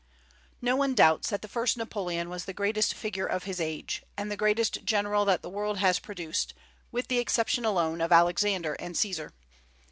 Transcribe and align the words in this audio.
No 0.63 0.75
one 0.75 0.95
doubts 0.95 1.29
that 1.29 1.43
the 1.43 1.47
first 1.47 1.77
Napoleon 1.77 2.27
was 2.27 2.45
the 2.45 2.55
greatest 2.55 2.95
figure 2.95 3.27
of 3.27 3.43
his 3.43 3.61
age, 3.61 4.01
and 4.17 4.31
the 4.31 4.35
greatest 4.35 4.83
general 4.83 5.25
that 5.25 5.43
the 5.43 5.47
world 5.49 5.77
has 5.77 5.99
produced, 5.99 6.55
with 6.91 7.07
the 7.07 7.19
exception 7.19 7.65
alone 7.65 8.01
of 8.01 8.11
Alexander 8.11 8.73
and 8.79 8.97
Caesar. 8.97 9.31